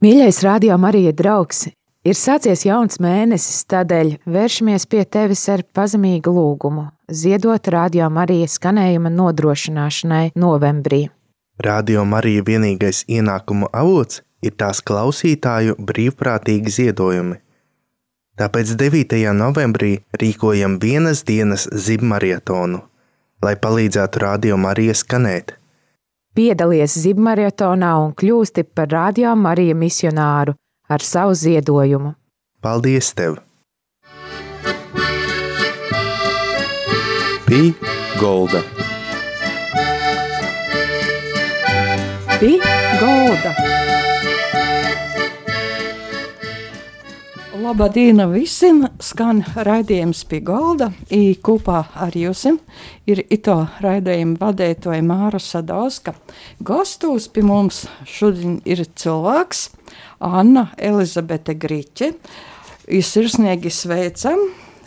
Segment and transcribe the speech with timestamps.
[0.00, 1.66] Mīļais radio Marija draugs,
[2.08, 9.12] ir sācies jauns mēnesis, tādēļ vēršamies pie tevis ar pazemīgu lūgumu, ziedot radio Marija skanējuma
[9.12, 11.02] nodrošināšanai novembrī.
[11.60, 17.36] Radio Marija vienīgais ienākumu avots ir tās klausītāju brīvprātīgi ziedojumi.
[18.40, 19.20] Tāpēc 9.
[19.36, 22.86] novembrī rīkojam vienas dienas zibmarietonu,
[23.44, 25.59] lai palīdzētu radio Marija skanēt.
[26.40, 30.54] Piedalies zibmaratonā un kļūsti par radio Marija misionāru
[30.88, 32.14] ar savu ziedojumu.
[32.64, 33.36] Paldies tev!
[37.44, 37.60] Pī
[38.22, 38.64] Golda.
[42.40, 42.56] Pī
[43.02, 43.79] Golda!
[47.60, 48.78] Labdien visiem!
[49.04, 50.86] Skan raidījums pie galda.
[51.12, 52.46] I kopā ar jums
[53.10, 56.14] ir ito raidījuma vadītāja Māra Sadauska.
[56.64, 59.66] Gastos pie mums šodien ir cilvēks
[60.24, 62.14] Anna Elizabete Grīķe.
[62.88, 64.40] Ir sirsnīgi sveicam!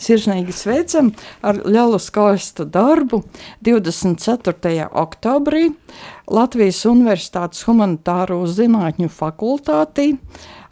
[0.03, 1.11] Sirsnīgi sveicam
[1.45, 3.21] ar lielu skaistu darbu
[3.63, 4.89] 24.
[4.89, 5.69] oktobrī
[6.33, 10.15] Latvijas Universitātes Humanitāro zinātņu fakultātī.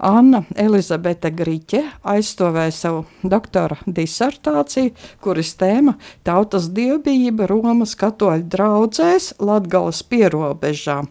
[0.02, 5.94] Anna Elizabete Grīķe aizstāvēja savu doktora disertāciju, kuras tēma-
[6.28, 11.04] tautas dievbijība Romas katoļu draugzēs Latgales pierobežā.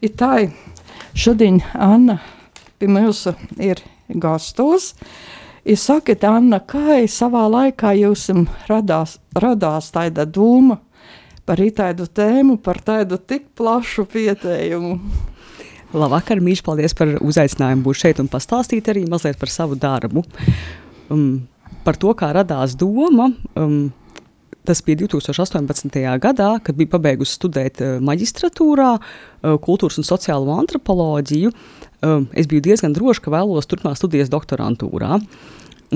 [0.00, 0.52] Itai
[1.14, 2.20] šodien Anna
[2.78, 4.94] pie mūsu ir gastos.
[5.66, 8.30] Jūs sakat, Anna, kā savā laikā jums
[8.68, 10.78] radās, radās tāda doma
[11.44, 15.27] par tādu tēmu, par tādu tik plašu pietējumu?
[15.96, 20.20] Labvakar, mīļš, paldies par uzaicinājumu būt šeit un pastāstīt arī mazliet par savu darbu.
[21.08, 21.48] Um,
[21.86, 23.88] par to, kā radās doma, um,
[24.68, 25.96] tas bija 2018.
[26.20, 31.54] gadā, kad biju pabeigusi studēt uh, maģistratūrā uh, kultūras un sociālo antropoloģiju.
[32.04, 35.22] Uh, es biju diezgan droša, ka vēlos turpināt studijas doktorantūrā.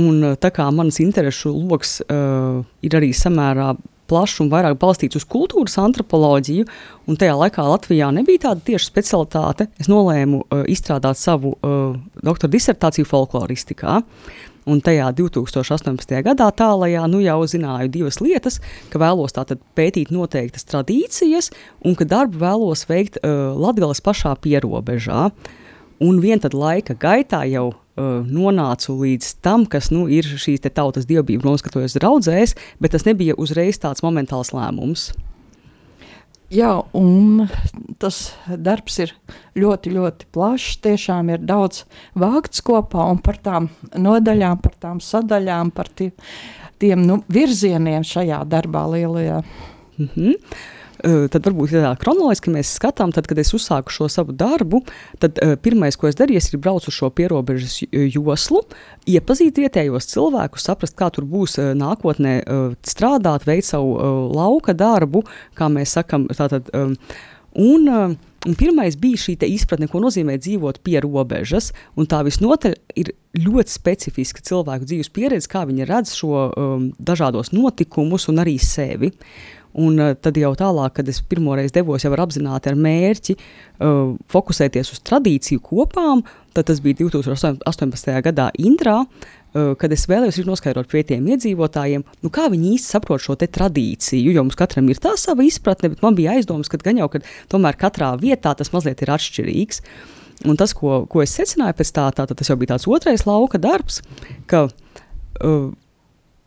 [0.01, 3.75] Un, tā kā manas interesu lokus uh, ir arī samērā
[4.13, 6.69] plašs un vairāk balstīts uz kultūras antropoloģiju,
[7.09, 12.53] un tajā laikā Latvijā nebija tāda tieša specialitāte, es nolēmu uh, izstrādāt savu uh, doktora
[12.53, 14.03] disertāciju folkloristikā.
[14.71, 16.13] Un tajā 2018.
[16.23, 18.61] gadā tālajā nu jau zināju divas lietas,
[18.93, 19.35] ka vēlos
[19.75, 21.51] pētīt noteiktas tradīcijas
[21.83, 25.33] un ka darbu vēlos veikt uh, Latgales pašā pierobežā.
[26.03, 31.07] Un vien tad laika gaitā jau uh, nonācu līdz tam, kas nu, ir šīs tautas
[31.07, 35.13] dievbijība, noskatoties draudzēs, bet tas nebija uzreiz tāds momentāls lēmums.
[36.53, 37.47] Jā, un
[38.03, 39.15] tas darbs ir
[39.57, 40.83] ļoti, ļoti plašs.
[40.85, 41.87] Tiešām ir daudz
[42.19, 46.13] vākts kopā un par tām nodaļām, par tām sadaļām, par tiem,
[46.83, 49.41] tiem nu, virzieniem šajā darbā lielajā.
[49.97, 50.37] Mm -hmm.
[51.03, 54.85] Eh, tad varbūt ja tā kronoloģiski mēs skatām, tad, kad es uzsāku šo savu darbu,
[55.23, 58.63] tad uh, pirmais, ko es darīju, ir braukt uz šo pierobežas joslu,
[59.11, 62.37] iepazīt vietējos cilvēkus, saprast, kā tur būs nākotnē
[62.87, 63.97] strādāt, veikt savu
[64.31, 65.25] lauka darbu,
[65.59, 66.71] kā mēs sakam, tātad.
[66.73, 71.71] Un, uh, Un pirmais bija šī izpratne, ko nozīmē dzīvot pie robežas.
[72.11, 78.27] Tā visnotaļ ir ļoti specifiska cilvēku dzīves pieredze, kā viņi redz šo um, dažādos notikumus
[78.33, 79.13] un arī sevi.
[79.79, 84.11] Un uh, tad jau tālāk, kad es pirmoreiz devos jau ar apzināti ar mērķi uh,
[84.35, 88.19] fokusēties uz tradīciju kopām, tad tas bija 2018.
[88.27, 93.37] gadā Indrā, uh, kad es vēlējos noskaidrot vietējiem iedzīvotājiem, nu, kā viņi īsti saprot šo
[93.37, 97.11] tradīciju, jo mums katram ir tā sava izpratne, bet man bija aizdomas, ka gan jau,
[97.13, 97.21] ka
[97.53, 99.83] tomēr katrā vietā tas mazliet ir atšķirīgs.
[100.49, 103.61] Un tas, ko, ko es secināju pēc tā, tā, tas jau bija tāds otrais lauka
[103.63, 104.01] darbs,
[104.51, 105.69] ka uh,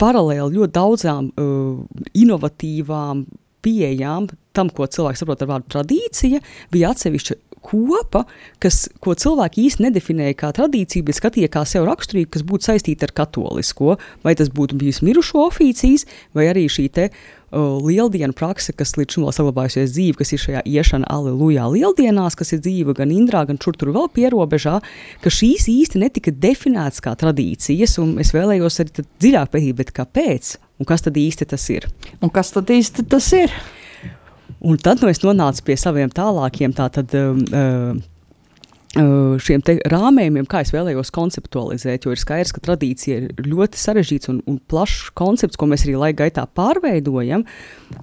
[0.01, 3.23] paralēli ļoti daudzām uh, inovatīvām
[3.65, 6.41] pieejām tam, ko cilvēks saprot ar vārdu tradīcija,
[6.73, 8.25] bija atsevišķa kopa,
[8.63, 13.09] kas, ko cilvēki īsti nedefinēja kā tradīciju, bet skatīja kā sev raksturīgu, kas būtu saistīta
[13.09, 13.97] ar katolisko.
[14.25, 16.05] Vai tas būtu bijis mirušo oficijas,
[16.35, 20.43] vai arī šī te uh, lieldienu prakse, kas līdz šim vēl saglabājusies dzīve, kas ir
[20.43, 24.79] šajā iešana Aleluja lieldienās, kas ir dzīva gan Indrā, gan šur tur vēl pierobežā,
[25.23, 30.55] ka šīs īsti netika definētas kā tradīcijas, un es vēlējos arī dziļāk pētīt, kāpēc?
[30.79, 31.87] Un kas tad īsti tas ir?
[32.19, 33.53] Un kas tad īsti tas ir?
[34.65, 37.91] Un tad nu, es nonācu pie saviem tālākiem tātad, um, uh,
[38.95, 42.05] šiem rāmējumiem, kā es vēlējos konceptualizēt.
[42.05, 45.97] Jo ir skaidrs, ka tradīcija ir ļoti sarežģīts un, un plašs koncepts, ko mēs arī
[45.99, 47.43] laika gaitā pārveidojam.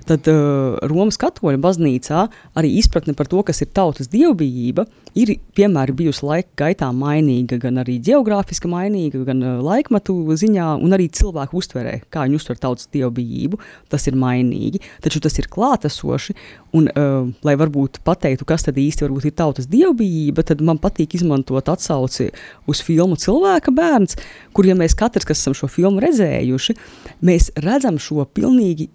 [0.09, 2.27] Tad uh, Romas katoļa baznīcā
[2.59, 4.85] arī izpratne par to, kas ir tautas dievbijība,
[5.19, 10.97] ir piemēram bijusi laika gaitā mainīga, gan arī geogrāfiski mainīga, gan uh, laikmatu ziņā, un
[10.97, 13.61] arī cilvēku uztverē, kā viņi uztver tautas dievbijību.
[13.93, 16.37] Tas ir mainīgi, taču tas ir klātesoši.
[16.77, 21.71] Un, uh, lai varbūt pateiktu, kas tad īsti ir tautas dievbijība, tad man patīk izmantot
[21.73, 22.31] atsauci
[22.71, 24.19] uz filmu Cilvēka bērns,
[24.57, 26.77] kur, ja mēs katrs, kas esam šo filmu redzējuši,
[27.25, 28.89] mēs redzam šo pilnīgi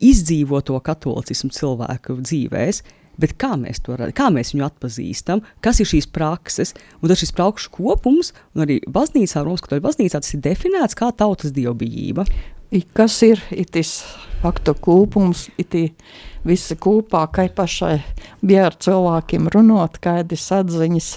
[0.00, 2.96] izdzīvoto katolicismu cilvēku dzīvēm.
[3.20, 6.70] Bet kā mēs, to, kā mēs viņu atpazīstam, kas ir šīs prakses,
[7.02, 11.10] un tas šis prakšu kopums, un arī baznīcā, Romas katoļu baznīcā, tas ir definēts kā
[11.12, 12.24] tautas dievbijība.
[12.96, 13.98] Kas ir itis
[14.40, 15.90] faktu kūpums, iti
[16.46, 17.98] visi kopā, kā pašai
[18.42, 21.10] bija ar cilvēkiem runot, kādas atziņas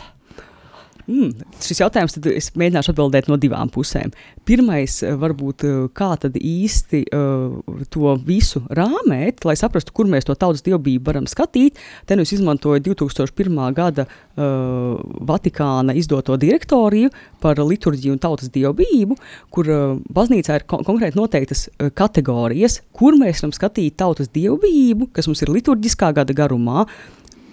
[1.04, 4.14] Mm, šis jautājums es mēģināšu atbildēt no divām pusēm.
[4.48, 10.28] Pirmais, eh, varbūt, eh, kā tad īsti uh, to visu rāmēt, lai saprastu, kur mēs
[10.28, 11.80] to tautas dievbijību varam skatīt.
[12.06, 13.74] Te nu es izmantoju 2001.
[13.74, 17.12] gada uh, Vatikāna izdoto direktoriju
[17.42, 19.18] par liturģiju un tautas dievbijību,
[19.52, 25.12] kur uh, baznīcā ir kon konkrēti noteiktas uh, kategorijas, kur mēs varam skatīt tautas dievbijību,
[25.14, 26.88] kas mums ir liturģiskā gada garumā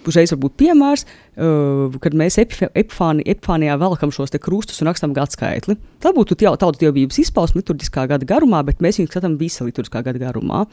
[0.07, 5.77] uzreiz var būt piemērs, uh, kad mēs epifāni, epifānijā velkam šos krustus un rakstam gadskaitli.
[6.01, 10.03] Tā būtu jau tautas dievības izpausme liturģiskā gada garumā, bet mēs viņu skatām visa liturģiskā
[10.07, 10.65] gada garumā.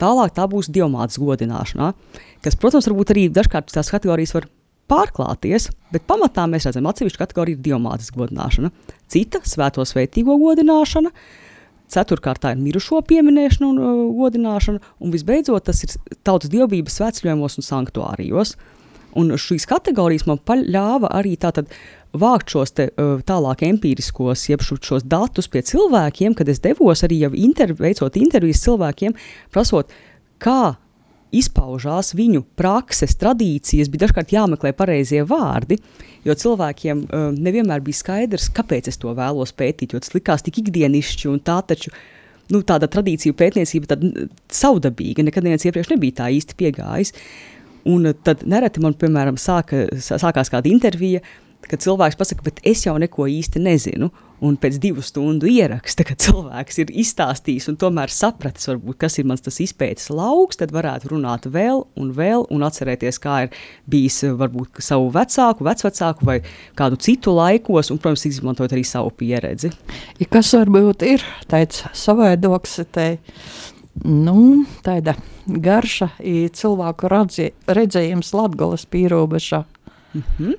[0.00, 1.92] Tālāk tā būs dievmātes godināšanā,
[2.44, 4.48] kas, protams, varbūt arī dažkārt tās kategorijas var
[4.90, 8.72] pārklāties, bet pamatā mēs redzam, atsevišķa kategorija ir dievmātes godināšana,
[9.10, 11.12] cita svēto svētīgo godināšana.
[11.90, 15.96] Ceturkārtā ir mirušo pieminēšana un uh, godināšana, un visbeidzot tas ir
[16.26, 18.54] tautas dievības svētceļojumos un sanktuārijos.
[19.18, 21.72] Un šīs kategorijas man ļāva arī tātad
[22.14, 27.24] vākt šos te, uh, tālāk empiriskos, jeb šos datus pie cilvēkiem, kad es devos arī
[27.24, 29.18] jau interv veicot intervijas cilvēkiem,
[29.50, 29.90] prasot,
[30.38, 30.76] kā
[31.36, 35.78] izpaužās viņu prakses, tradīcijas, bija dažkārt jāmeklē pareizie vārdi,
[36.26, 40.62] jo cilvēkiem uh, nevienmēr bija skaidrs, kāpēc es to vēlos pētīt, jo tas likās tik
[40.64, 41.94] ikdienišķi un tā taču.
[42.50, 44.00] Nu, tāda tradīcija pētniecība tad
[44.50, 47.12] savdabīga, nekad neviens iepriekš nebija tā īsti piegājis.
[47.86, 51.22] Un tad nereti man, piemēram, sāka, sākās kāda intervija,
[51.70, 54.10] kad cilvēks pasaka, bet es jau neko īsti nezinu.
[54.40, 59.26] Un pēc divu stundu ieraksta, kad cilvēks ir izstāstījis un tomēr sapratis, varbūt, kas ir
[59.28, 63.58] mans izpētes lauks, tad varētu runāt vēl un vēl un atcerēties, kā ir
[63.90, 66.38] bijis varbūt savu vecāku, vecvecāku vai
[66.78, 69.74] kādu citu laikos, un, protams, izmantojot arī savu pieredzi.
[70.22, 73.10] Ja kas varbūt ir tāds savaidoks, te,
[74.08, 76.14] nu, tāda garša
[76.56, 79.66] cilvēku redzējums Latgolas pīrobežā.
[80.14, 80.54] Mm -hmm.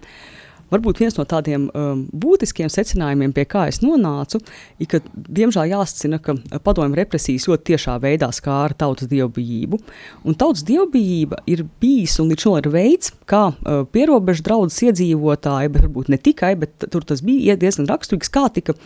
[0.72, 4.40] Varbūt viens no tādiem um, būtiskiem secinājumiem, pie kā es nonācu,
[4.80, 9.82] ir, ka, diemžēl, jāsacina, ka padomju represijas ļoti tiešā veidā skāra tautas dievbijību.
[10.24, 15.74] Un tautas dievbijība ir bijis un līdz šim ir veids, kā uh, pierobežu draudzes iedzīvotāji,
[15.74, 18.78] bet varbūt ne tikai, bet tur tas bija diezgan raksturīgs, kā tika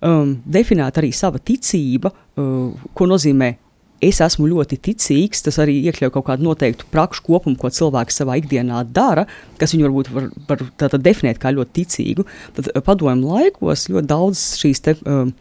[0.00, 3.54] um, definēta arī sava ticība, uh, ko nozīmē
[4.04, 8.36] es esmu ļoti ticīgs, tas arī iekļauj kaut kādu noteiktu prakšu kopumu, ko cilvēks savā
[8.40, 9.26] ikdienā dara,
[9.60, 12.26] kas viņu varbūt var, var tātad definēt kā ļoti ticīgu.
[12.58, 15.32] Tad eh, padomju laikos ļoti daudz šīs te, uh,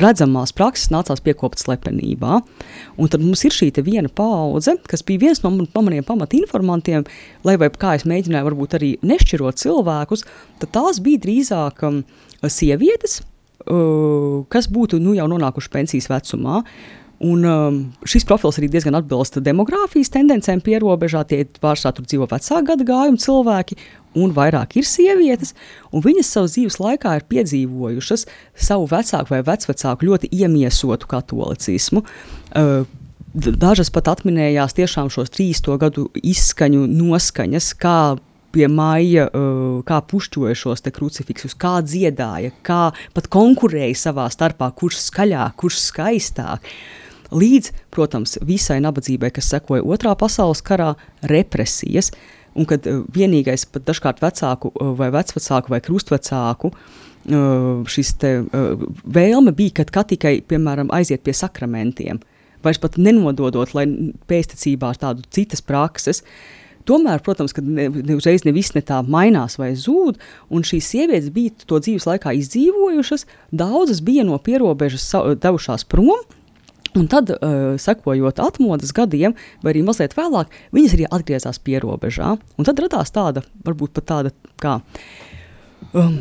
[0.00, 2.40] redzamās prakses nācās piekopt slepenībā.
[2.98, 7.06] Un tad mums ir šī viena paudze, kas bija viens no maniem pamatinformantiem,
[7.46, 10.26] lai vai kā es mēģināju varbūt arī nešķirot cilvēkus,
[10.62, 12.02] tad tās bija drīzāk um,
[12.44, 13.22] sievietes,
[13.66, 16.62] uh, kas būtu nu, jau nonākuši pensijas vecumā.
[17.22, 17.76] Un, um,
[18.10, 21.22] šis profils arī diezgan atbilst demogrāfijas tendencēm pierobežā.
[21.30, 23.78] Tie pārsvarā tur dzīvo vecāku gadu gājumu cilvēki,
[24.18, 25.54] un vairāk ir sievietes.
[25.94, 28.26] Viņas savas dzīves laikā ir piedzīvojušas
[28.66, 32.04] savu vecāku vai vecvecāku ļoti iemiesotu katolicismu.
[32.50, 32.84] Uh,
[33.34, 38.14] Dažas pat atminējās tiešām šos 30 gadu izskaņu noskaņas, kā
[38.54, 45.00] pie maija, uh, kā pušķoja šos krucifiksus, kā dziedāja, kā pat konkurēja savā starpā, kurš
[45.08, 46.70] skaļāk, kurš skaistāk.
[47.34, 50.92] Līdz, protams, visai nabadzībai, kas sekoja Otrā pasaules karā,
[51.30, 52.12] represijas,
[52.54, 58.34] un kad uh, vienīgais pat dažkārt vecāku uh, vai vecvecāku vai krustvecāku uh, šis te
[59.04, 62.22] vēlme bija, kad kā tikai, piemēram, aiziet pie sakramentiem,
[62.62, 63.88] vairs pat nenododot, lai
[64.30, 66.22] pēstniecībā tādu citas prakses,
[66.84, 70.18] Tomēr, protams, ka ne, ne uzreiz ne viss ne tā mainās vai zūd,
[70.52, 73.24] un šīs sievietes bija to dzīves laikā izdzīvojušas,
[73.56, 75.06] daudzas bija no pierobežas
[75.40, 76.26] devušās prom,
[76.94, 79.34] Un tad, uh, sekojot atmodas gadiem,
[79.64, 82.36] vai arī mazliet vēlāk, viņas arī atgriezās pie robežā.
[82.54, 84.76] Un tad radās tāda, varbūt pat tāda, kā
[85.90, 86.14] um,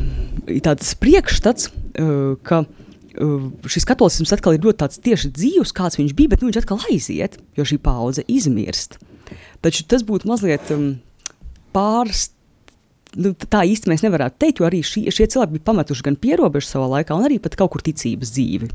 [0.66, 6.34] tāds priekšstats, uh, ka uh, šis katolisms atkal ir ļoti tieši dzīves, kāds viņš bija,
[6.34, 8.98] bet nu, viņš atkal aiziet, jo šī paudze izmirst.
[9.62, 10.96] Taču tas būtu mazliet um,
[11.76, 12.40] pārsteigts.
[13.14, 16.66] Nu, tā īsti mēs nevaram teikt, jo arī šī, šie cilvēki bija pametuši gan pierobežu
[16.66, 18.72] savā laikā, gan arī pat kaut kur ticības dzīvi.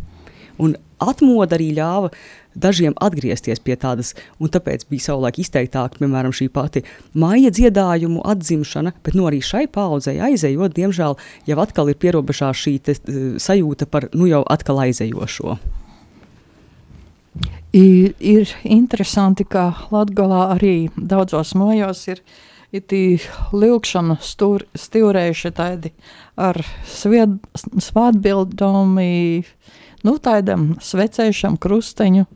[0.59, 2.11] Un atmoda arī ļāva
[2.59, 6.83] dažiem atgriezties pie tādas, un tāpēc bija savulaik izteiktāk, piemēram, šī pati
[7.15, 12.75] maija dziedājumu atzimšana, bet nu arī šai paudzei aizejot, diemžēl jau atkal ir pierobežā šī
[12.83, 12.99] te,
[13.39, 15.59] sajūta par nu jau atkal aizejošo.
[17.77, 22.25] Ir, ir interesanti, ka Latvijā arī daudzos mojos ir
[22.73, 23.23] ir
[23.57, 25.93] lūkšana stūrējuši tādi
[26.37, 28.99] ar svātbildām,
[30.07, 32.27] nu, tādam svecēšam krusteņu.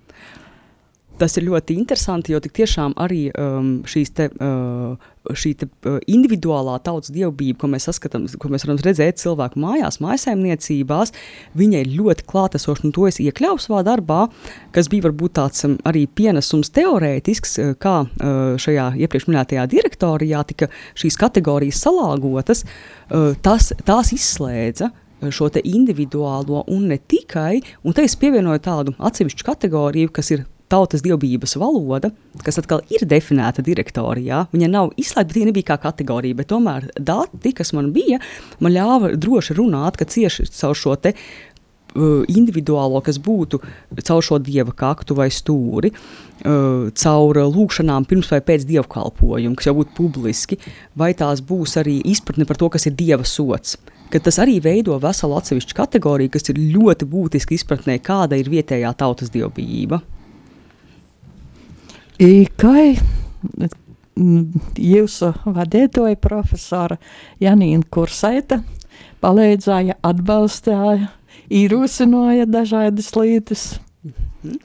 [1.21, 6.79] Tas ir ļoti interesanti, jo tiešām arī um, šīs te, uh, šī te, uh, individuālā
[6.83, 11.13] tautas dievbijība, ko mēs saskatām, ko mēs varam redzēt cilvēku mājās, mājsaimniecībās,
[11.59, 14.25] viņa ir ļoti klātesoša, un to es iekļauju savā darbā,
[14.75, 20.43] kas bija varbūt tāds um, arī pienesums teorētisks, uh, kā uh, šajā iepriekš minētajā direktorijā
[20.49, 24.91] tika šīs kategorijas salāgotas, uh, tas, tās izslēdza
[25.31, 31.05] šo individuālo un ne tikai, un te es pievienoju tādu atsevišķu kategoriju, kas ir tautas
[31.05, 32.11] dievbijības valoda,
[32.47, 34.47] kas atkal ir definēta direktorijā.
[34.55, 36.39] Viņa nav izslēgta, bet viņa nebija kā kategorija.
[36.39, 38.21] Bet tomēr dati, kas man bija,
[38.63, 43.61] man ļāva droši runāt, ka cieši caur šo te uh, individuālo, kas būtu
[44.01, 49.77] caur šo dieva kaktu vai stūri, uh, caur lūkšanām pirms vai pēc dievkalpojuma, kas jau
[49.83, 50.61] būtu publiski,
[50.97, 53.77] vai tās būs arī izpratne par to, kas ir dieva sots
[54.13, 58.93] ka tas arī veido veselu atsevišķu kategoriju, kas ir ļoti būtiski izpratnē, kāda ir vietējā
[59.01, 60.03] tautas dievbijība.
[62.61, 62.75] Kā
[64.79, 66.99] jūsu vadītāja profesora
[67.43, 68.61] Janīna Kursaita
[69.23, 71.09] palīdzēja, atbalstīja,
[71.51, 73.67] īrūsināja dažādas lietas?
[74.05, 74.59] Mhm.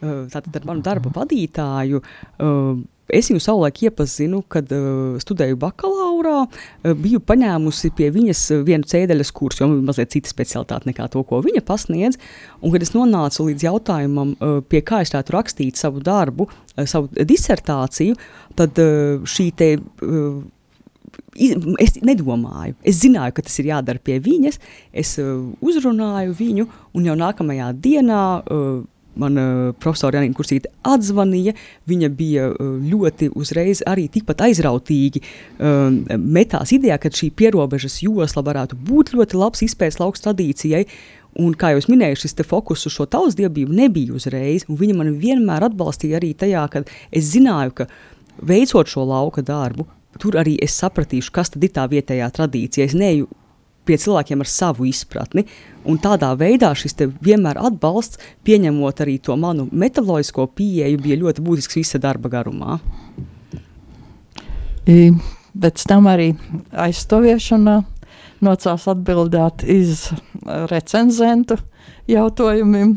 [0.00, 2.78] Tātad ar manu darba vadītāju uh,
[3.16, 9.32] Es viņu savulaik iepazinu, kad uh, studēju bakalaurā, uh, biju paņēmusi pie viņas vienu cēdeļas
[9.36, 12.20] kursu, jo man bija mazliet cita specialitāte nekā to, ko viņa pasniedz.
[12.60, 16.86] Un, kad es nonācu līdz jautājumam, uh, pie kā es varētu rakstīt savu darbu, uh,
[16.90, 18.18] savu disertāciju,
[18.58, 19.74] tad uh, šī te.
[20.04, 20.40] Uh,
[21.80, 24.58] Es nedomāju, es zināju, ka tas ir jādara pie viņas.
[25.02, 26.66] Es uh, uzrunāju viņu,
[26.98, 28.82] un jau nākamajā dienā uh,
[29.18, 31.54] man uh, profesora Janīna Kursīte atzvanīja.
[31.90, 35.88] Viņa bija uh, ļoti uzreiz arī tikpat aizrautīgi uh,
[36.18, 40.84] metās idejā, ka šī pierobežas josla varētu būt ļoti labs izpētes lauks tradīcijai.
[41.38, 44.66] Un, kā jau minēju, šis fokus uz šo tautas dievību nebija uzreiz.
[44.66, 46.82] Viņa man vienmēr atbalstīja arī tajā, ka
[47.14, 47.86] es zināju, ka
[48.42, 49.86] veicot šo lauka darbu,
[50.18, 52.88] tur arī es sapratīšu, kas ir tā vietējā tradīcija.
[52.90, 53.28] Es neju
[53.88, 55.46] pie cilvēkiem ar savu izpratni.
[55.88, 61.80] Un tādā veidā šis vienmēr atbalsts, pieņemot arī to manu metaloģisko pieeju, bija ļoti būtisks
[61.80, 62.78] visa darba garumā.
[64.90, 65.12] I,
[65.54, 66.32] pēc tam arī
[66.72, 67.80] aizstāviešanā
[68.44, 70.08] nocās atbildēt iz
[70.70, 71.58] recenzentu
[72.10, 72.96] jautājumiem.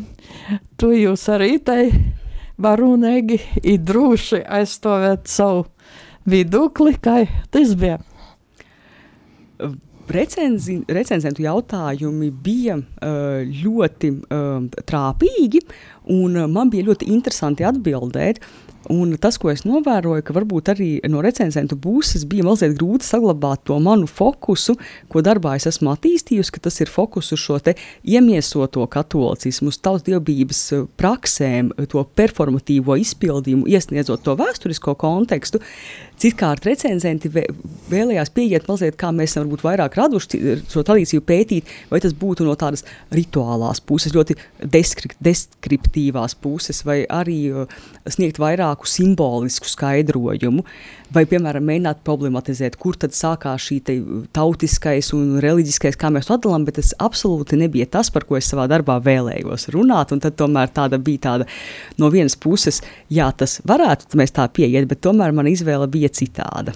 [0.80, 1.84] Tu jūs arī tai
[2.62, 5.66] varūnīgi ir droši aizstāvēt savu
[6.30, 7.24] viedokli, kā
[7.54, 8.00] tas bija.
[10.14, 15.64] Recenzi, recenzentu jautājumi bija uh, ļoti uh, trāpīgi,
[16.14, 18.44] un man bija ļoti interesanti atbildēt.
[18.92, 23.62] Un tas, ko es novēroju, ka varbūt arī no recenzentu puses bija mazliet grūti saglabāt
[23.70, 24.76] to manu fokusu,
[25.08, 30.04] ko darbā es esmu attīstījusi, ka tas ir fokus uz šo iemiesoto katolicismu, uz tautas
[30.10, 35.64] dievbijības uh, praksēm, to performatīvo izpildījumu, iesniedzot to vēsturisko kontekstu.
[36.22, 40.40] Citkārt recenzenti vēlējās pieiet mazliet, kā mēs esam vairāk raduši
[40.72, 47.02] šo tradīciju pētīt, vai tas būtu no tādas rituālās puses, ļoti deskript, deskriptīvās puses, vai
[47.12, 50.64] arī uh, sniegt vairāku simbolisku skaidrojumu,
[51.14, 53.80] vai, piemēram, mēģināt problematizēt, kur tad sākās šī
[54.34, 58.50] tautiskais un reliģiskais, kā mēs to atdalām, bet tas absolūti nebija tas, par ko es
[58.50, 61.50] savā darbā vēlējos runāt, un tad tomēr tāda bija tāda
[62.02, 62.82] no vienas puses,
[63.14, 66.76] jā, tas varētu, mēs tā pieiet, bet tomēr mana izvēle bija citāda.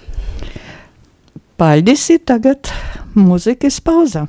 [1.58, 2.70] Paldies, tagad
[3.18, 4.28] mūzikas pauza.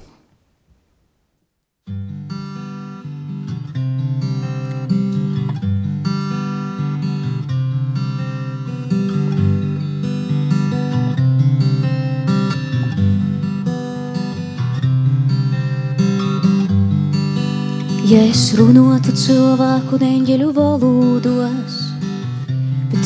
[18.09, 21.75] Ja es runātu cilvēku neņģeļu valodos,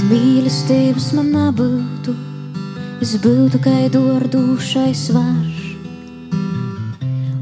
[0.04, 2.14] bet mīlestības man nebūtu,
[3.02, 5.60] es būtu kā dordūšais varš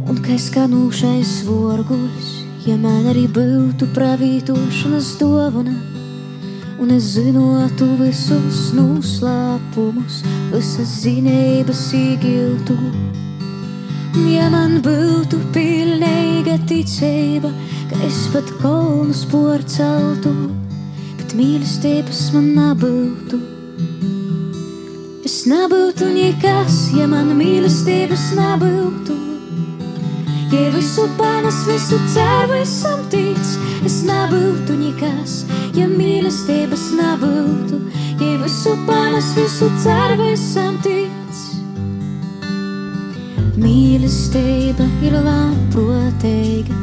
[0.10, 2.30] un kā skanūšais vorguļs,
[2.66, 5.74] ja man arī būtu pravītošanas dovana.
[6.82, 12.76] Un es zinotu visus noslēpumus, visas zinības īgiltu.
[14.34, 17.54] Ja man būtu pilnīga ticība,
[17.90, 20.52] ka es pat kolnus porceltu,
[21.32, 23.38] bet mīlestības man nebūtu.
[25.24, 29.16] Es nebūtu nekas, ja man mīlestības nebūtu.
[30.52, 33.40] Ja visu panes, visu ceru, esam tic,
[33.86, 35.46] es nebūtu nekas,
[35.78, 37.80] ja mīlestības nebūtu.
[38.20, 41.08] Ja visu panes, visu ceru, esam tic.
[43.56, 46.76] Mīlestība ir labprātīga,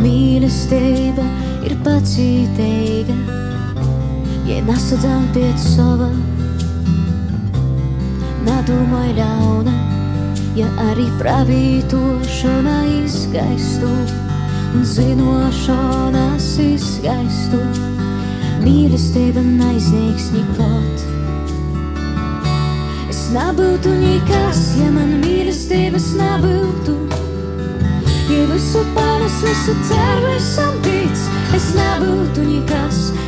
[0.00, 1.28] mīlestība
[1.66, 3.51] ir pacietīga.
[4.52, 6.10] Ja nesadzām pēc sava,
[8.44, 9.72] nedomāj ļauna,
[10.58, 13.88] ja arī pravītošana izgaistu
[14.76, 17.62] un zinošanas izgaistu.
[18.60, 21.08] Mīlestība neizniegs nekot.
[23.08, 27.00] Es nebūtu nekas, ja man mīlestības nebūtu.
[28.28, 33.21] Ja visu panes, visu ceru, esam tic, es nebūtu nekas, ja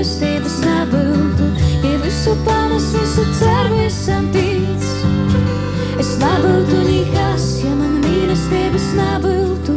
[0.00, 1.46] mīlestības nebūtu.
[1.84, 4.86] Ja visu panes, visu ceru, esam tic.
[6.00, 9.76] Es nebūtu nekas, ja man mīlestības nebūtu.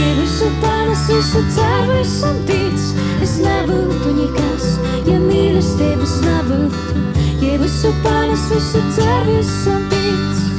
[0.00, 2.82] Ja visu panes, visu ceru, esam tic,
[3.22, 4.68] es nebūtu nekas,
[5.06, 7.06] ja mīlestības nebūtu.
[7.46, 10.49] Ja visu panes, visu ceru, esam tic.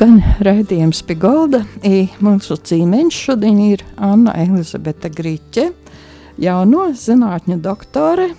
[0.00, 1.58] Skan raidījums pie galda.
[1.84, 5.66] I mūsu cīmeņš šodien ir Anna Elizabete Grīķe,
[6.40, 8.30] jauno zinātņu doktore,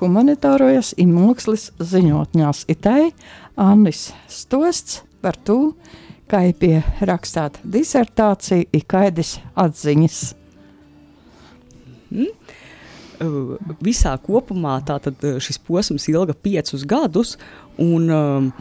[0.00, 2.64] humanitārojas un mākslas ziņotņās.
[2.72, 3.10] Itai
[3.60, 5.74] Annis stosts par to,
[6.32, 10.26] kā ir pie rakstāt disertāciju, ir kaidis atziņas.
[12.08, 17.36] Uh, visā kopumā tātad, uh, šis posms ilga piecus gadus.
[17.76, 18.54] Un, um,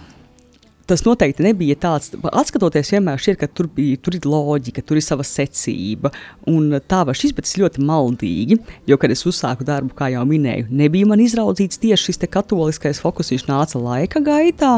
[0.91, 5.05] tas noteikti nebija tāds, atskatoties, vienmēr šķiet, ka tur, bija, tur ir loģika, tur ir
[5.05, 6.11] sava secība.
[6.51, 10.25] Un tā var šis, bet tas ļoti maldīgi, jo, kad es uzsāku darbu, kā jau
[10.27, 14.75] minēju, nebija man izraudzīts tieši šis katoliskais fokus, viņš nāca laika gaitā.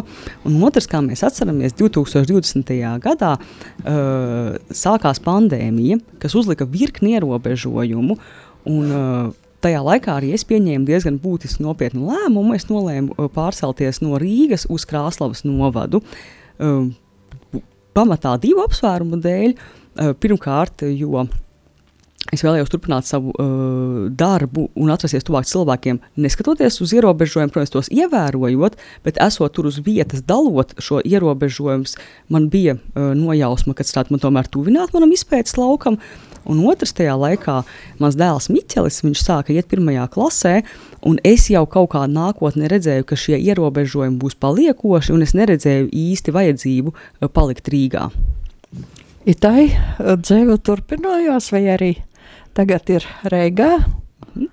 [0.47, 2.73] Un otrs, kā mēs atceramies, 2020.
[3.03, 8.19] gadā uh, sākās pandēmija, kas uzlika virkni ierobežojumu.
[8.69, 12.55] Un, uh, tajā laikā arī es pieņēmu diezgan būtisku nopietnu lēmumu.
[12.57, 16.03] Es nolēmu uh, pārcelties no Rīgas uz Krāslavas novadu.
[16.57, 16.91] Uh,
[17.95, 19.55] pamatā divu apsvērumu dēļ.
[19.93, 21.27] Uh, pirmkārt, jo
[22.33, 27.91] es vēlējos turpināt savu uh, darbu un atrasties tuvāk cilvēkiem, neskatoties uz ierobežojumiem, protams, tos
[27.93, 31.97] ievērojot, bet esot tur uz vietas, dalot šo ierobežojumus,
[32.33, 35.99] man bija uh, nojausma, ka tas man tomēr tuvināt manam izpētes laukam.
[36.43, 37.61] Un otrs tajā laikā
[38.03, 40.57] mans dēls Miķelis, viņš sāka iet pirmajā klasē,
[41.07, 45.87] un es jau kaut kā nākotnē redzēju, ka šie ierobežojumi būs paliekoši, un es neredzēju
[45.87, 48.09] īsti vajadzību uh, palikt Rīgā.
[49.23, 49.69] Itai
[50.19, 51.93] dzīve turpinājās, vai arī
[52.57, 53.75] tagad ir Reigā?
[54.33, 54.47] Mhm.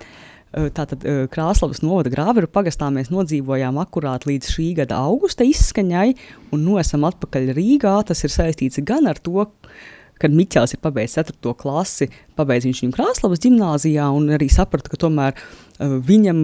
[0.51, 6.09] Tātad Krāslavas novada grāveru pagastā mēs nodzīvojām akurāt līdz šī gada augusta izskaņai,
[6.51, 7.93] un nu esam atpakaļ Rīgā.
[8.09, 9.45] Tas ir saistīts gan ar to,
[10.21, 11.55] kad Miķels ir pabeidzis 4.
[11.57, 15.39] klasi, pabeidz viņš viņu Krāslavas gimnāzijā un arī saprata, ka tomēr
[15.79, 16.43] viņam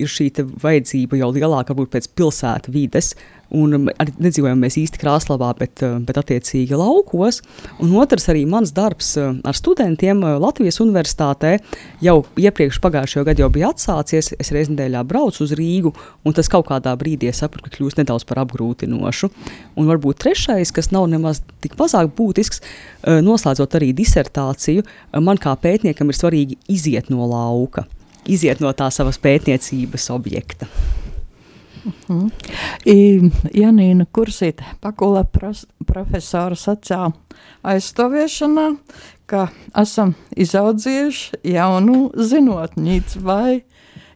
[0.00, 0.30] ir šī
[0.64, 3.12] vajadzība jau lielāka varbūt pēc pilsētu vides,
[3.56, 7.42] un arī nedzīvojam mēs īsti Krāslavā, bet, uh, bet attiecīgi laukos.
[7.82, 11.58] Un otrs arī mans darbs uh, ar studentiem uh, Latvijas universitātē
[12.04, 15.92] jau iepriekš pagājušajā gadā bija atsācies, es reiz nedēļā braucu uz Rīgu,
[16.24, 19.30] un tas kaut kādā brīdī sapratu, ka kļūst nedaudz par apgrūtinošu.
[19.76, 22.62] Un varbūt trešais, kas nav nemaz tik mazāk būtisks,
[23.02, 24.86] noslēdzot arī disertāciju,
[25.24, 27.86] man kā pētniekam ir svarīgi iziet no lauka,
[28.24, 30.70] iziet no tā savas pētniecības objekta.
[31.84, 32.30] Uh -huh.
[32.86, 35.24] I, Janīna Kursīte, pakula
[35.86, 37.10] profesora sacā
[37.62, 38.76] aizstāviešanā,
[39.26, 39.48] ka
[39.82, 43.64] esam izaudzījuši jaunu zinotnīcu, vai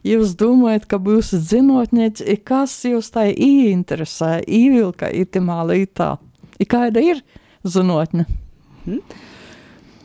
[0.04, 6.16] jūs domājat, ka būsiet zinotnieci, kas jūs tai ieinteresē, īvilka itimā lītā?
[6.58, 7.22] I kāda ir
[7.64, 8.26] zinotne?
[8.84, 9.00] Hmm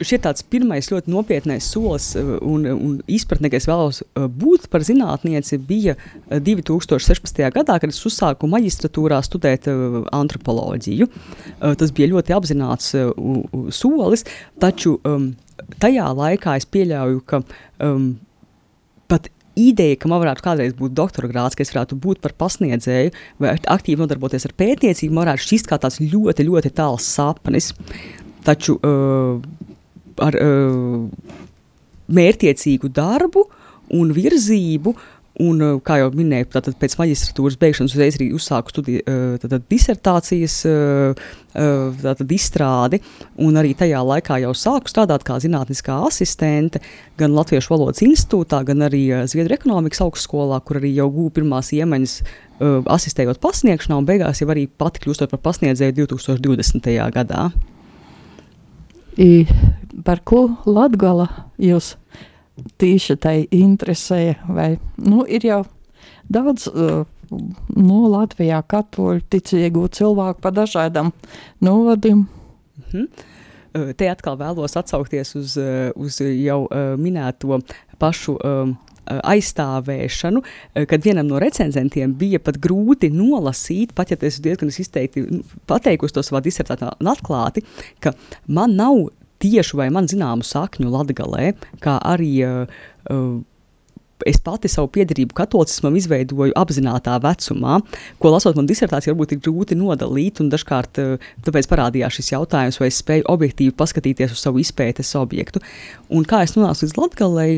[0.05, 4.69] šie tāds pirmais ļoti nopietnais solis uh, un, un izpratne, ka es vēlos uh, būt
[4.73, 5.97] par zinātnieci, bija
[6.29, 7.41] 2016.
[7.41, 9.67] Uh, gadā, kad es uzsāku maģistratūrā studēt
[10.15, 11.07] antropoloģiju.
[11.59, 12.93] Tas bija ļoti apzināts
[13.75, 14.25] solis,
[14.61, 15.31] taču um,
[15.81, 17.41] tajā laikā es pieļauju, ka
[17.83, 18.07] um,
[19.11, 23.13] pat ideja, ka man varētu kādreiz būt doktora grāts, ka es varētu būt par pasniedzēju
[23.43, 27.71] vai aktīvi nodarboties ar pētniecību, man varētu šķist kā tāds ļoti, ļoti tāls sapnis.
[28.45, 29.41] Taču uh,
[30.19, 31.39] ar uh,
[32.11, 33.47] mērķiecīgu darbu
[33.97, 34.95] un virzību.
[35.41, 39.63] Un, uh, kā jau minēju, tātad pēc maģistratūras beigšanas uzreiz arī uzsāku studiju, uh, tātad
[39.71, 42.99] disertācijas uh, tātad izstrādi,
[43.39, 46.83] arī tajā laikā jau sāku strādāt kā zinātniskā asistente
[47.19, 52.19] gan Latviešu valodas institūtā, gan arī Zviedru ekonomikas augstskolā, kur arī jau gūju pirmās iemaņas
[52.95, 56.91] asistējot pasniegšanā, un beigās jau arī pati kļūstot par pasniedzēju 2020.
[57.15, 57.49] gadā.
[59.19, 59.43] I,
[60.05, 61.27] par ko Latgala
[61.61, 61.95] jūs
[62.81, 64.37] tīši tai interesēja?
[64.49, 65.61] Vai, nu, ir jau
[66.31, 67.03] daudz uh,
[67.75, 71.11] nu, Latvijā katoļu ticīgu cilvēku pa dažādam
[71.59, 72.27] novadiem.
[72.91, 73.07] -hmm.
[73.95, 75.57] Te atkal vēlos atsaukties uz,
[75.95, 76.67] uz jau
[76.99, 77.61] minēto
[77.99, 78.73] pašu uh,
[79.05, 80.41] aizstāvēšanu,
[80.87, 85.25] kad vienam no recenzentiem bija pat grūti nolasīt, pat ja es diezgan izteikti
[85.67, 87.63] pateikusi to savā disertācijā atklāti,
[87.99, 88.13] ka
[88.47, 89.09] man nav
[89.41, 93.39] tieši vai man zināmu sakņu latgalē, kā arī uh,
[94.27, 97.79] es pati savu piedarību katolicismam izveidoju apzinātajā vecumā,
[98.21, 100.43] ko lasot man disertāciju, varbūt ir grūti nodalīt.
[100.51, 100.99] Dažkārt
[101.45, 105.61] tāpēc parādījās šis jautājums, vai es spēju objektīvi paskatīties uz savu izpētes objektu.
[106.13, 107.51] Un kā es nonācu līdz Latvijai,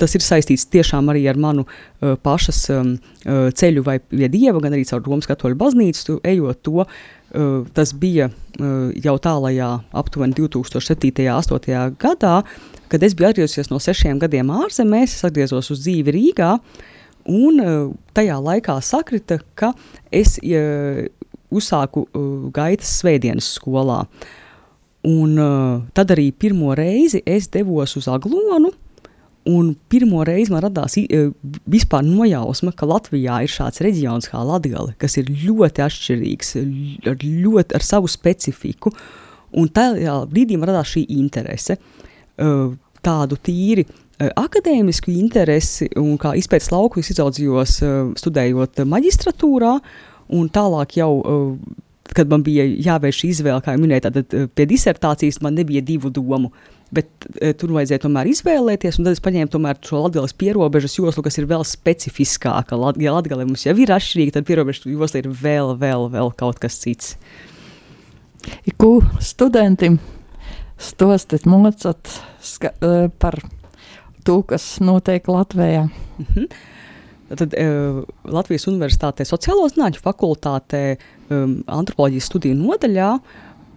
[0.00, 2.94] tas ir saistīts tiešām arī ar manu uh, pašas um,
[3.26, 6.86] ceļu vai pie dieva, gan arī caur Romas katoļu baznīcu, ejot to.
[6.86, 7.20] Uh,
[7.72, 11.12] tas bija uh, jau tālajā, aptuveni 2007.
[11.22, 11.96] un 2008.
[12.00, 12.34] gadā,
[12.92, 16.52] kad es biju atgriezusies no sešiem gadiem ārzemēs, es atgriezos uz dzīvi Rīgā.
[17.32, 19.72] Un uh, tajā laikā sakrita, ka
[20.10, 21.04] es uh,
[21.52, 24.02] uzsāku uh, gaitas svētdienas skolā.
[25.06, 28.70] Un uh, tad arī pirmo reizi es devos uz Aglonu,
[29.48, 31.24] Un pirmo reizi man radās e,
[31.70, 36.52] vispār nojausma, ka Latvijā ir šāds reģions kā Latvija, kas ir ļoti atšķirīgs,
[37.10, 38.92] ar, ļoti, ar savu specifiku.
[39.58, 42.52] Un tajā brīdī man radās šī interese, e,
[43.02, 47.80] tādu tīri e, akadēmisku interesi, un kā izpētes lauku es izaudzījos
[48.22, 49.72] studējot maģistratūrā,
[50.38, 51.16] un tālāk jau
[52.12, 56.52] kad man bija jāvērš izvēle, kā jau minēju, tad pie disertācijas man nebija divu domu
[56.92, 61.38] bet e, tur vajadzēja tomēr izvēlēties, un tad es paņēmu šo Latvijas pierobežas joslu, kas
[61.40, 62.78] ir vēl specifiskāka.
[63.00, 66.76] Ja Latvijā mums jau ir atšķirīga, tad pierobežas josla ir vēl, vēl, vēl kaut kas
[66.82, 67.16] cits.
[68.76, 70.00] Ko studentim
[70.82, 72.12] stostat, mocat
[72.60, 73.40] e, par
[74.26, 75.88] to, kas notiek Latvijā?
[76.18, 76.46] Mm -hmm.
[77.32, 80.82] Tad uh, Latvijas Universitātē sociālo zinātņu fakultātē
[81.32, 83.08] um, antropoloģijas studiju nodaļā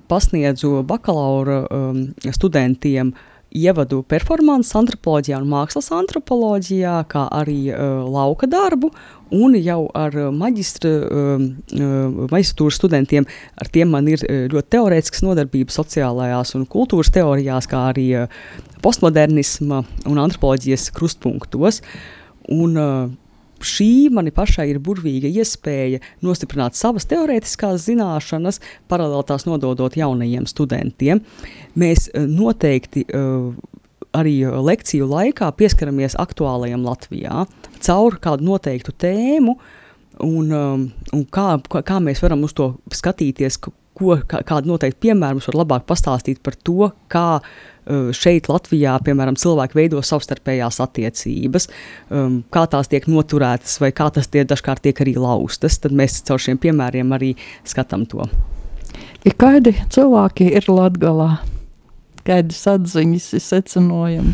[0.10, 3.14] pasniedzu bakalaura um, studentiem
[3.56, 8.90] ievadu performances antropoloģijā un mākslas antropoloģijā, kā arī uh, lauka darbu,
[9.36, 11.46] un jau ar maģistra, uh,
[11.78, 13.28] uh, maģistratūras studentiem,
[13.62, 18.42] ar tiem man ir uh, ļoti teorētisks nodarbības sociālajās un kultūras teorijās, kā arī uh,
[18.84, 21.80] postmodernisma un antropoloģijas krustpunktos.
[22.52, 23.06] Un, uh,
[23.64, 31.22] šī man pašai ir burvīga iespēja nostiprināt savas teorētiskās zināšanas, paralēli tās nododot jaunajiem studentiem.
[31.80, 33.54] Mēs eh, noteikti uh,
[34.16, 37.46] arī lekciju laikā pieskaramies aktuālajam Latvijā
[37.84, 39.58] caur kādu noteiktu tēmu.
[40.24, 43.58] Un, um, un kā, kā mēs varam uz to skatīties,
[43.96, 47.42] ko, kā, kādu noteikti piemēru mums var labāk pastāstīt par to, kā
[47.86, 51.68] Eh, šeit, Latvijā, piemēram, cilvēki veido savstarpējās attiecības,
[52.10, 55.78] um, kā tās tiek noturētas, vai kā tas tie dažkārt tiek arī laustas.
[55.84, 58.26] Tad mēs caur šiem piemēriem arī skatām to.
[59.22, 61.36] Ja kādi cilvēki ir Latvijā?
[62.26, 64.34] Kādas atziņas ir secinājumi?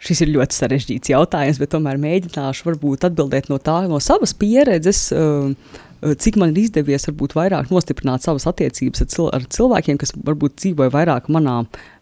[0.00, 2.72] Šis ir ļoti sarežģīts jautājums, bet tomēr mēģināšu
[3.04, 5.10] atbildēt no tā, no savas pieredzes.
[5.12, 5.52] Uh,
[6.00, 10.56] cik man ir izdevies varbūt vairāk nostiprināt savas attiecības ar, cil ar cilvēkiem, kas varbūt
[10.62, 11.58] dzīvoja vairāk manā,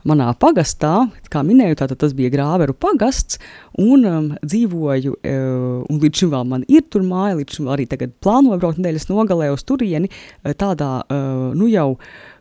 [0.09, 1.09] manā pagastā.
[1.33, 3.41] Kā minēju, tātad tas bija Grāveru pagasts,
[3.83, 7.89] un um, dzīvoju, uh, un līdz šim vēl man ir tur māja, līdz šim arī
[7.91, 11.91] tagad plānoju braukt nedēļas nogalē uz turieni, uh, tādā, uh, nu jau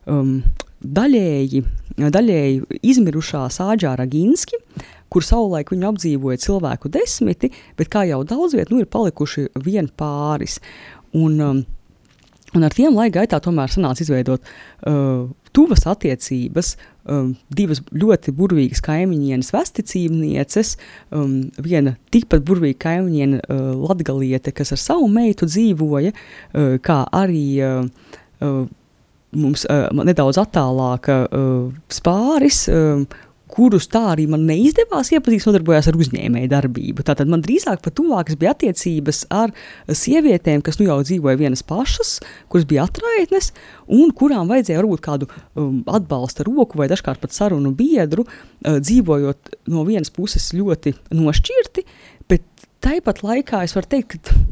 [0.05, 0.37] um,
[0.77, 1.63] daļēji,
[1.97, 4.59] daļēji izmirušā Sāģā Raginski,
[5.11, 9.89] kur savulaik viņu apdzīvoja cilvēku desmiti, bet kā jau daudz viet, nu ir palikuši vien
[9.99, 10.59] pāris.
[11.15, 11.63] Un, um,
[12.55, 16.75] un ar tiem laika gaitā tomēr sanāca izveidot uh, tuvas attiecības,
[17.09, 20.75] um, divas ļoti burvīgas kaimiņienes, vesticībnieces,
[21.15, 27.45] um, viena tikpat burvīga kaimiņiene, uh, latgaliete, kas ar savu meitu dzīvoja, uh, kā arī
[27.65, 28.11] uh,
[28.43, 28.65] uh,
[29.37, 33.03] mums uh, nedaudz attālāka uh, spāris, uh,
[33.57, 37.05] kurus tā arī man neizdevās iepazīt, nodarbojās ar uzņēmēju darbību.
[37.07, 39.53] Tātad man drīzāk pat tuvākas bija attiecības ar
[39.89, 42.17] sievietēm, kas nu jau dzīvoja vienas pašas,
[42.51, 43.49] kuras bija atraitnes,
[43.89, 49.57] un kurām vajadzēja varbūt kādu um, atbalsta roku vai dažkārt pat sarunu biedru, uh, dzīvojot
[49.73, 51.85] no vienas puses ļoti nošķirti,
[52.29, 52.45] bet
[52.85, 54.45] tāpat laikā es varu teikt, ka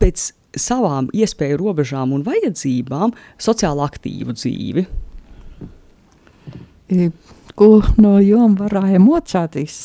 [0.00, 4.86] pēc savām iespēju robežām un vajadzībām sociāli aktīvu dzīvi.
[7.56, 9.78] Ko no jām varēja mocēties?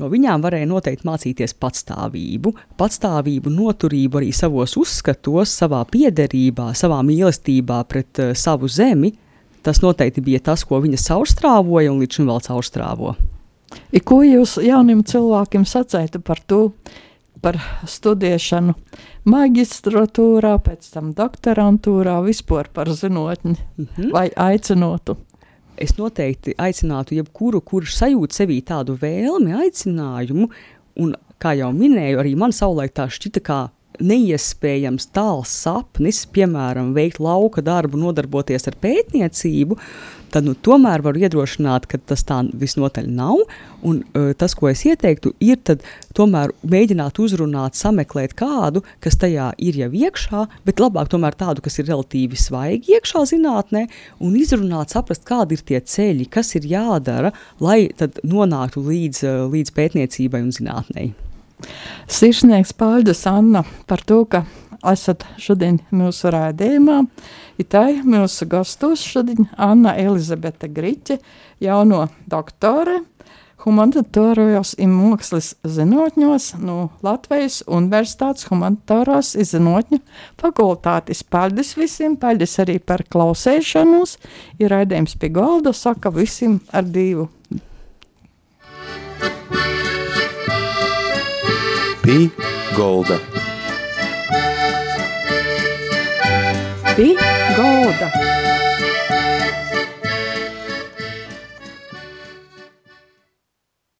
[0.00, 7.82] No viņām varēja noteikti mācīties patstāvību, patstāvību, noturību arī savos uzskatos, savā piederībā, savā mīlestībā
[7.86, 9.12] pret uh, savu zemi.
[9.62, 13.14] Tas noteikti bija tas, ko viņa caurstrāvoja un līdz šim vēl caurstrāvo.
[13.94, 16.64] I, ko jūs jauniem cilvēkiem sacētu par to,
[17.42, 18.74] par studēšanu
[19.28, 24.12] magistratūrā, pēc tam doktorantūrā, vispār par zinātni, mm -hmm.
[24.12, 25.16] vai aicinotu?
[25.76, 30.48] Es noteikti aicinātu jebkuru, kurš sajūt sevī tādu vēlmi, aicinājumu,
[30.96, 33.60] un, kā jau minēju, arī man savulaik tā šķita kā
[34.00, 39.76] neiespējams tāls sapnis, piemēram, veikt lauka darbu, nodarboties ar pētniecību,
[40.32, 43.42] tad nu, tomēr varu iedrošināt, ka tas tā visnotaļ nav.
[43.84, 45.60] Un, uh, tas, ko es ieteiktu, ir
[46.16, 51.80] tomēr mēģināt uzrunāt, sameklēt kādu, kas tajā ir jau iekšā, bet labāk tomēr tādu, kas
[51.82, 53.84] ir relatīvi svaigi iekšā zinātnē,
[54.24, 57.90] un izrunāt, saprast, kādi ir tie ceļi, kas ir jādara, lai
[58.22, 61.12] nonāktu līdz, uh, līdz pētniecībai un zinātnei.
[62.10, 64.44] Sirsnieks Paldies, Anna, par to, ka
[64.92, 67.02] esat šodien mūsu rādījumā.
[67.62, 71.18] Itai mūsu gastos šodien Anna Elizabete Griķe,
[71.62, 73.02] jauno doktore,
[73.62, 80.00] humanitāros un mākslas zinātņos no Latvijas Universitātes humanitārās zinātņu
[80.42, 81.22] fakultātes.
[81.22, 84.16] Paldies visiem, paldies arī par klausēšanos.
[84.58, 87.28] Ir raidījums pie galda, saka visiem ar divu.
[92.02, 92.30] Pie
[92.74, 93.16] golda.
[96.96, 97.16] Pie
[97.56, 98.41] golda.